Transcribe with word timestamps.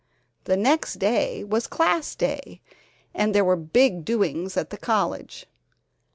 The 0.45 0.57
next 0.57 0.95
afternoon 1.03 1.49
was 1.51 1.67
Class 1.67 2.15
Day 2.15 2.59
and 3.13 3.35
there 3.35 3.45
were 3.45 3.55
big 3.55 4.03
doings 4.03 4.57
at 4.57 4.71
the 4.71 4.77
college. 4.79 5.45